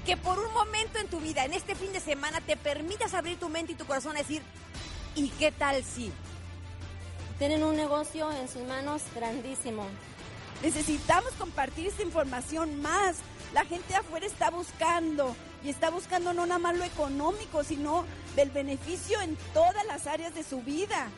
[0.04, 3.38] Que por un momento en tu vida, en este fin de semana, te permitas abrir
[3.38, 4.42] tu mente y tu corazón a decir,
[5.14, 6.12] ¿y qué tal si?
[7.38, 9.84] Tienen un negocio en sus manos grandísimo.
[10.62, 13.16] Necesitamos compartir esta información más.
[13.52, 18.04] La gente afuera está buscando y está buscando no nada más lo económico, sino
[18.36, 21.10] del beneficio en todas las áreas de su vida.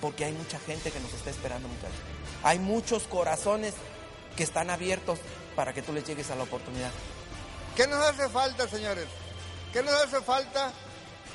[0.00, 1.98] Porque hay mucha gente que nos está esperando, muchachos.
[2.42, 3.74] Hay muchos corazones
[4.36, 5.18] que están abiertos
[5.56, 6.90] para que tú les llegues a la oportunidad.
[7.76, 9.06] ¿Qué nos hace falta, señores?
[9.72, 10.72] ¿Qué nos hace falta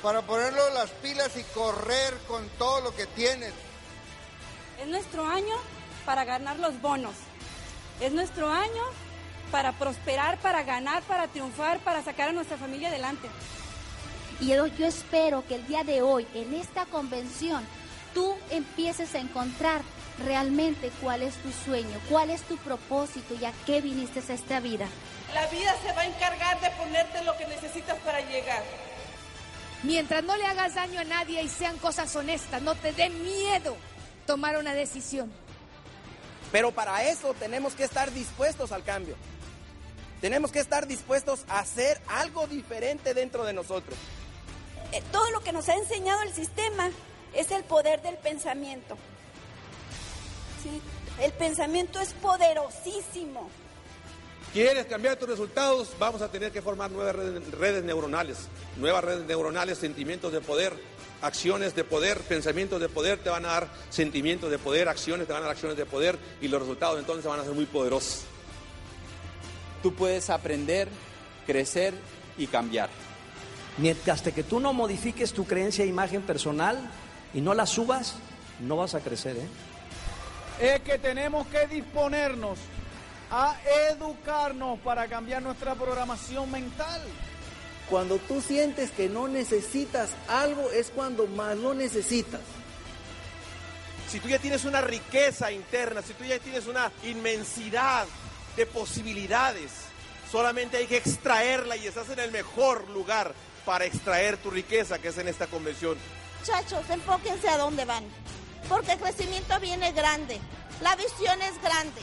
[0.02, 3.52] para ponerlo las pilas y correr con todo lo que tienes?
[4.80, 5.54] Es nuestro año
[6.04, 7.14] para ganar los bonos.
[8.00, 8.82] Es nuestro año
[9.50, 13.28] para prosperar, para ganar, para triunfar, para sacar a nuestra familia adelante.
[14.40, 17.64] Y yo, yo espero que el día de hoy, en esta convención,
[18.14, 19.82] tú empieces a encontrar
[20.24, 24.60] realmente cuál es tu sueño, cuál es tu propósito y a qué viniste a esta
[24.60, 24.86] vida.
[25.34, 28.62] La vida se va a encargar de ponerte lo que necesitas para llegar.
[29.82, 33.76] Mientras no le hagas daño a nadie y sean cosas honestas, no te dé miedo
[34.26, 35.30] tomar una decisión.
[36.54, 39.16] Pero para eso tenemos que estar dispuestos al cambio.
[40.20, 43.98] Tenemos que estar dispuestos a hacer algo diferente dentro de nosotros.
[44.92, 46.92] Eh, todo lo que nos ha enseñado el sistema
[47.34, 48.96] es el poder del pensamiento.
[50.62, 50.80] Sí,
[51.20, 53.50] el pensamiento es poderosísimo.
[54.52, 55.90] ¿Quieres cambiar tus resultados?
[55.98, 58.38] Vamos a tener que formar nuevas redes, redes neuronales,
[58.76, 60.72] nuevas redes neuronales, sentimientos de poder,
[61.24, 65.32] acciones de poder, pensamientos de poder, te van a dar sentimientos de poder, acciones te
[65.32, 68.22] van a dar acciones de poder y los resultados entonces van a ser muy poderosos.
[69.82, 70.88] Tú puedes aprender,
[71.46, 71.94] crecer
[72.36, 72.90] y cambiar.
[73.78, 76.78] Mientras que tú no modifiques tu creencia e imagen personal
[77.32, 78.14] y no la subas,
[78.60, 79.48] no vas a crecer, ¿eh?
[80.60, 82.58] Es que tenemos que disponernos
[83.30, 83.56] a
[83.90, 87.00] educarnos para cambiar nuestra programación mental.
[87.88, 92.40] Cuando tú sientes que no necesitas algo es cuando más lo necesitas.
[94.08, 98.06] Si tú ya tienes una riqueza interna, si tú ya tienes una inmensidad
[98.56, 99.70] de posibilidades,
[100.30, 105.08] solamente hay que extraerla y estás en el mejor lugar para extraer tu riqueza, que
[105.08, 105.98] es en esta convención.
[106.40, 108.04] Muchachos, enfóquense a dónde van,
[108.68, 110.38] porque el crecimiento viene grande,
[110.80, 112.00] la visión es grande.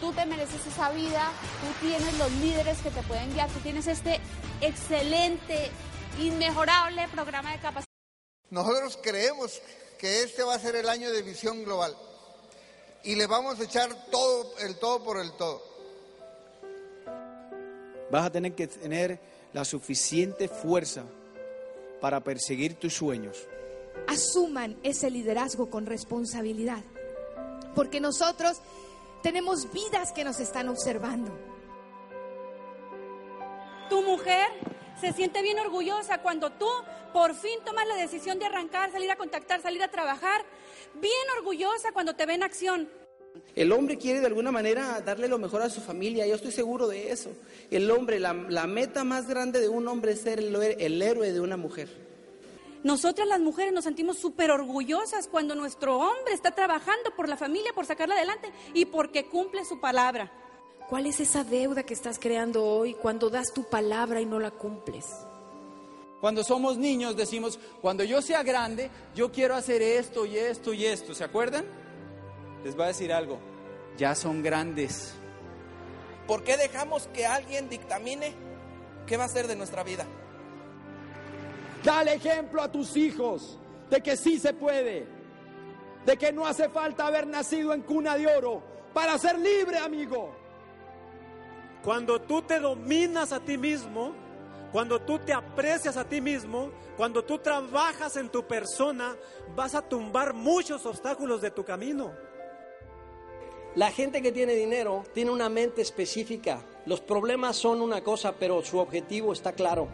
[0.00, 3.86] Tú te mereces esa vida, tú tienes los líderes que te pueden guiar, tú tienes
[3.86, 4.20] este
[4.60, 5.70] excelente,
[6.20, 7.84] inmejorable programa de capacitación.
[8.50, 9.60] Nosotros creemos
[9.98, 11.96] que este va a ser el año de visión global
[13.02, 15.62] y le vamos a echar todo, el todo por el todo.
[18.10, 19.18] Vas a tener que tener
[19.52, 21.04] la suficiente fuerza
[22.00, 23.46] para perseguir tus sueños.
[24.08, 26.82] Asuman ese liderazgo con responsabilidad,
[27.74, 28.58] porque nosotros
[29.24, 31.32] tenemos vidas que nos están observando.
[33.88, 34.46] Tu mujer
[35.00, 36.68] se siente bien orgullosa cuando tú
[37.14, 40.44] por fin tomas la decisión de arrancar, salir a contactar, salir a trabajar.
[41.00, 42.90] Bien orgullosa cuando te ve en acción.
[43.54, 46.86] El hombre quiere de alguna manera darle lo mejor a su familia, yo estoy seguro
[46.86, 47.30] de eso.
[47.70, 51.32] El hombre, la, la meta más grande de un hombre es ser el, el héroe
[51.32, 52.03] de una mujer.
[52.84, 57.72] Nosotras las mujeres nos sentimos súper orgullosas cuando nuestro hombre está trabajando por la familia,
[57.74, 60.30] por sacarla adelante y porque cumple su palabra.
[60.90, 64.50] ¿Cuál es esa deuda que estás creando hoy cuando das tu palabra y no la
[64.50, 65.06] cumples?
[66.20, 70.84] Cuando somos niños decimos, cuando yo sea grande, yo quiero hacer esto y esto y
[70.84, 71.14] esto.
[71.14, 71.64] ¿Se acuerdan?
[72.64, 73.38] Les voy a decir algo,
[73.96, 75.14] ya son grandes.
[76.26, 78.34] ¿Por qué dejamos que alguien dictamine
[79.06, 80.06] qué va a ser de nuestra vida?
[81.84, 83.58] Dale ejemplo a tus hijos
[83.90, 85.06] de que sí se puede,
[86.06, 88.62] de que no hace falta haber nacido en cuna de oro
[88.94, 90.34] para ser libre, amigo.
[91.84, 94.14] Cuando tú te dominas a ti mismo,
[94.72, 99.14] cuando tú te aprecias a ti mismo, cuando tú trabajas en tu persona,
[99.54, 102.12] vas a tumbar muchos obstáculos de tu camino.
[103.74, 106.62] La gente que tiene dinero tiene una mente específica.
[106.86, 109.88] Los problemas son una cosa, pero su objetivo está claro.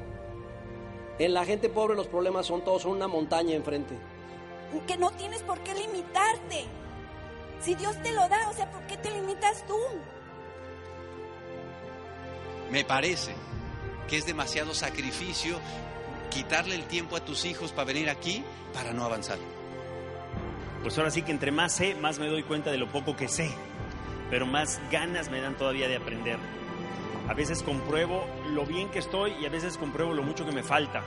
[1.20, 3.94] En la gente pobre los problemas son todos una montaña enfrente.
[4.86, 6.64] Que no tienes por qué limitarte.
[7.60, 9.76] Si Dios te lo da, o sea, ¿por qué te limitas tú?
[12.70, 13.34] Me parece
[14.08, 15.58] que es demasiado sacrificio
[16.30, 18.42] quitarle el tiempo a tus hijos para venir aquí
[18.72, 19.38] para no avanzar.
[20.82, 23.28] pues ahora sí que entre más sé, más me doy cuenta de lo poco que
[23.28, 23.50] sé,
[24.30, 26.38] pero más ganas me dan todavía de aprender.
[27.28, 30.62] A veces compruebo lo bien que estoy y a veces compruebo lo mucho que me
[30.62, 31.02] falta.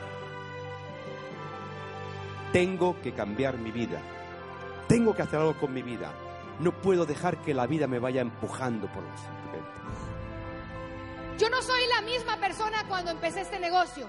[2.51, 3.99] Tengo que cambiar mi vida.
[4.87, 6.11] Tengo que hacer algo con mi vida.
[6.59, 9.73] No puedo dejar que la vida me vaya empujando por los sentimientos.
[11.39, 14.07] Yo no soy la misma persona cuando empecé este negocio,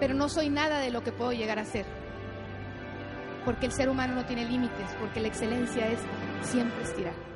[0.00, 1.86] pero no soy nada de lo que puedo llegar a ser.
[3.44, 6.00] Porque el ser humano no tiene límites, porque la excelencia es
[6.42, 7.27] siempre estirar.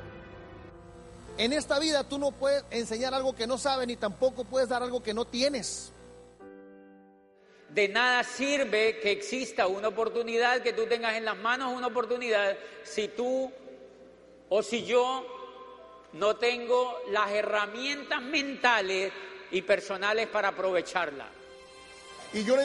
[1.37, 4.83] En esta vida tú no puedes enseñar algo que no sabes ni tampoco puedes dar
[4.83, 5.91] algo que no tienes.
[7.69, 12.55] De nada sirve que exista una oportunidad, que tú tengas en las manos una oportunidad,
[12.83, 13.51] si tú
[14.49, 15.25] o si yo
[16.13, 19.11] no tengo las herramientas mentales
[19.49, 21.27] y personales para aprovecharla.
[22.33, 22.55] Y yo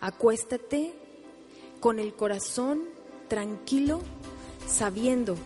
[0.00, 0.94] Acuéstate
[1.80, 2.84] con el corazón
[3.28, 4.00] tranquilo,
[4.66, 5.36] sabiendo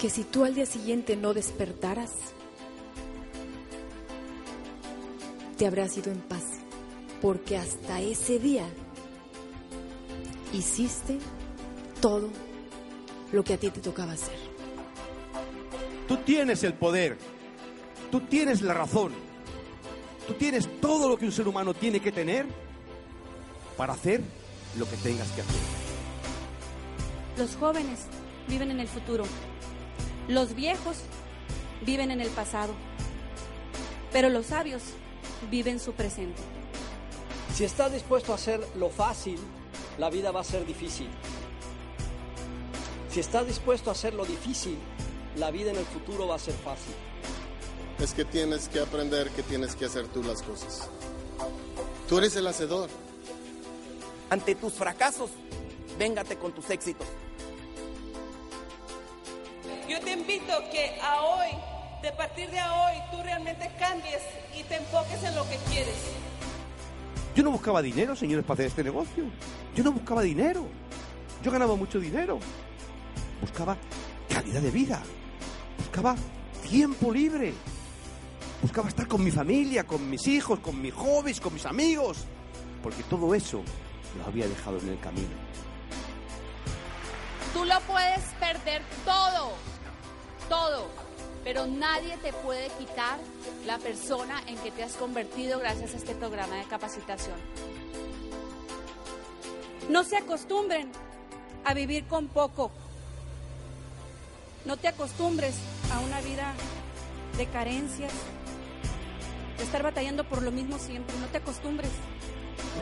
[0.00, 2.12] que si tú al día siguiente no despertaras,
[5.56, 6.44] te habrás ido en paz,
[7.22, 8.66] porque hasta ese día
[10.52, 11.18] hiciste
[12.00, 12.28] todo
[13.32, 14.36] lo que a ti te tocaba hacer.
[16.06, 17.16] Tú tienes el poder,
[18.10, 19.12] tú tienes la razón,
[20.26, 22.46] tú tienes todo lo que un ser humano tiene que tener
[23.76, 24.20] para hacer
[24.78, 25.56] lo que tengas que hacer.
[27.38, 28.06] Los jóvenes
[28.48, 29.24] viven en el futuro.
[30.28, 30.96] Los viejos
[31.82, 32.74] viven en el pasado.
[34.12, 34.82] Pero los sabios
[35.50, 36.40] viven su presente.
[37.54, 39.38] Si estás dispuesto a hacer lo fácil,
[39.98, 41.08] la vida va a ser difícil.
[43.10, 44.76] Si estás dispuesto a hacer lo difícil,
[45.36, 46.94] la vida en el futuro va a ser fácil.
[48.00, 50.88] Es que tienes que aprender que tienes que hacer tú las cosas.
[52.08, 52.90] Tú eres el hacedor.
[54.28, 55.30] Ante tus fracasos,
[55.98, 57.06] véngate con tus éxitos.
[60.26, 61.50] Invito que a hoy,
[62.02, 64.22] de partir de hoy, tú realmente cambies
[64.58, 65.94] y te enfoques en lo que quieres.
[67.36, 69.24] Yo no buscaba dinero, señores, para hacer este negocio.
[69.76, 70.66] Yo no buscaba dinero.
[71.44, 72.40] Yo ganaba mucho dinero.
[73.40, 73.76] Buscaba
[74.28, 75.00] calidad de vida.
[75.78, 76.16] Buscaba
[76.68, 77.54] tiempo libre.
[78.62, 82.24] Buscaba estar con mi familia, con mis hijos, con mis hobbies, con mis amigos.
[82.82, 83.62] Porque todo eso
[84.18, 85.36] lo había dejado en el camino.
[87.52, 89.52] Tú lo puedes perder todo,
[90.48, 90.86] todo,
[91.44, 93.18] pero nadie te puede quitar
[93.66, 97.36] la persona en que te has convertido gracias a este programa de capacitación.
[99.88, 100.90] No se acostumbren
[101.64, 102.70] a vivir con poco.
[104.64, 105.54] No te acostumbres
[105.92, 106.52] a una vida
[107.38, 108.12] de carencias,
[109.56, 111.16] de estar batallando por lo mismo siempre.
[111.18, 111.90] No te acostumbres.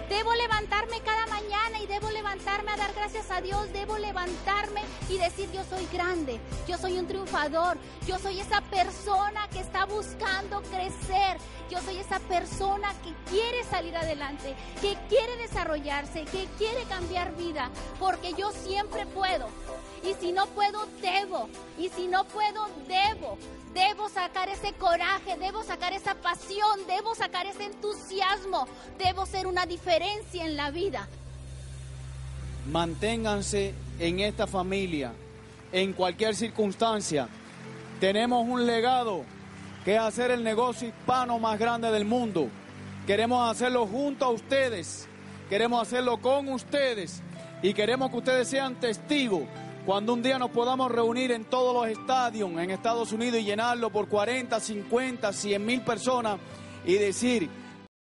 [0.09, 3.73] Debo levantarme cada mañana y debo levantarme a dar gracias a Dios.
[3.73, 9.49] Debo levantarme y decir yo soy grande, yo soy un triunfador, yo soy esa persona
[9.49, 11.39] que está buscando crecer,
[11.71, 17.71] yo soy esa persona que quiere salir adelante, que quiere desarrollarse, que quiere cambiar vida,
[17.99, 19.49] porque yo siempre puedo.
[20.03, 21.49] Y si no puedo, debo.
[21.79, 23.39] Y si no puedo, debo.
[23.75, 28.69] Debo sacar ese coraje, debo sacar esa pasión, debo sacar ese entusiasmo,
[28.99, 31.09] debo ser una diferencia en la vida.
[32.71, 35.13] Manténganse en esta familia,
[35.73, 37.29] en cualquier circunstancia.
[37.99, 39.25] Tenemos un legado
[39.85, 42.49] que es hacer el negocio hispano más grande del mundo.
[43.09, 45.09] Queremos hacerlo junto a ustedes,
[45.51, 47.23] queremos hacerlo con ustedes
[47.61, 49.43] y queremos que ustedes sean testigos
[49.85, 53.91] cuando un día nos podamos reunir en todos los estadios en Estados Unidos y llenarlo
[53.91, 56.39] por 40, 50, 100 mil personas
[56.87, 57.51] y decir,